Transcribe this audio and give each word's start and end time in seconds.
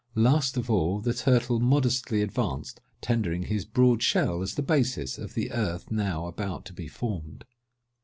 Last 0.15 0.57
of 0.57 0.67
all 0.67 0.99
the 0.99 1.13
turtle 1.13 1.59
modestly 1.59 2.23
advanced, 2.23 2.81
tendering 3.01 3.43
his 3.43 3.65
broad 3.65 4.01
shell 4.01 4.41
as 4.41 4.55
the 4.55 4.63
basis 4.63 5.19
of 5.19 5.35
the 5.35 5.51
earth 5.51 5.91
now 5.91 6.25
about 6.25 6.65
to 6.65 6.73
be 6.73 6.87
formed. 6.87 7.45